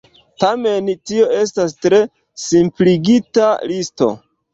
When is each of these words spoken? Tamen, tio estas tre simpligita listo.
Tamen, 0.43 0.87
tio 1.09 1.27
estas 1.41 1.75
tre 1.87 1.99
simpligita 2.45 3.51
listo. 3.73 4.09